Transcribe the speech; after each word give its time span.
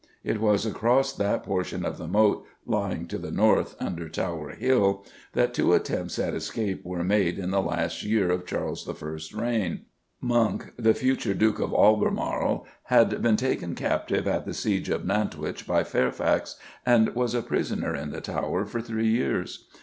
It 0.23 0.41
was 0.41 0.65
across 0.65 1.13
that 1.13 1.43
portion 1.43 1.85
of 1.85 1.99
the 1.99 2.07
Moat 2.07 2.43
lying 2.65 3.05
to 3.09 3.19
the 3.19 3.29
north, 3.29 3.75
under 3.79 4.09
Tower 4.09 4.49
Hill, 4.49 5.05
that 5.33 5.53
two 5.53 5.73
attempts 5.73 6.17
at 6.17 6.33
escape 6.33 6.83
were 6.83 7.03
made 7.03 7.37
in 7.37 7.51
the 7.51 7.61
last 7.61 8.01
years 8.01 8.31
of 8.33 8.47
Charles 8.47 8.89
I.'s 8.89 9.31
reign. 9.31 9.81
Monk, 10.19 10.73
the 10.75 10.95
future 10.95 11.35
Duke 11.35 11.59
of 11.59 11.69
Albermarle, 11.69 12.65
had 12.85 13.21
been 13.21 13.37
taken 13.37 13.75
captive 13.75 14.27
at 14.27 14.47
the 14.47 14.55
siege 14.55 14.89
of 14.89 15.05
Nantwich 15.05 15.67
by 15.67 15.83
Fairfax, 15.83 16.55
and 16.83 17.13
was 17.13 17.35
a 17.35 17.43
prisoner 17.43 17.93
in 17.93 18.09
the 18.09 18.21
Tower 18.21 18.65
for 18.65 18.81
three 18.81 19.09
years. 19.09 19.67